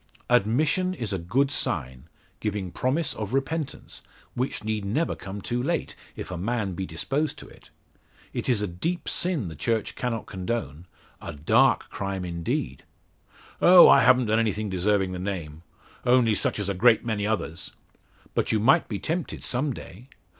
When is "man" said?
6.39-6.73